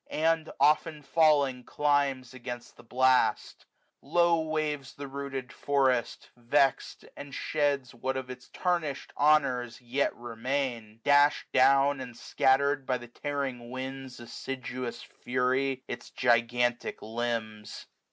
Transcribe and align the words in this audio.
And, 0.09 0.51
often 0.59 1.03
falling, 1.03 1.63
climbs 1.63 2.33
against 2.33 2.75
the 2.75 2.81
blast« 2.81 3.67
i8q 4.03 4.09
Low 4.11 4.39
waves 4.39 4.95
the 4.95 5.07
rooted 5.07 5.53
forest, 5.53 6.31
vex'd, 6.35 7.07
and 7.15 7.33
sheda 7.33 7.93
What 7.93 8.17
of 8.17 8.27
its 8.31 8.49
tarnishM 8.49 9.11
honours 9.15 9.79
yet 9.79 10.15
remain 10.15 10.93
j 10.93 10.99
Dash'd 11.03 11.51
down, 11.51 12.01
and 12.01 12.17
scattered, 12.17 12.87
by 12.87 12.97
the 12.97 13.09
tearing 13.09 13.69
wind's 13.69 14.19
Assiduous 14.19 15.03
fury, 15.03 15.83
its 15.87 16.09
gigantic 16.09 16.99
limbs. 17.03 17.85